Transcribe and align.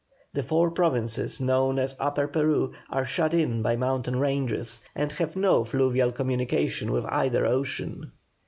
The 0.33 0.41
four 0.41 0.71
provinces 0.71 1.39
known 1.39 1.77
as 1.77 1.95
Upper 1.99 2.27
Peru 2.27 2.73
are 2.89 3.05
shut 3.05 3.35
in 3.35 3.61
by 3.61 3.75
mountain 3.75 4.15
ranges, 4.15 4.81
and 4.95 5.11
have 5.11 5.35
no 5.35 5.63
fluvial 5.63 6.11
communication 6.11 6.91
with 6.91 7.05
either 7.05 7.45
ocean. 7.45 8.11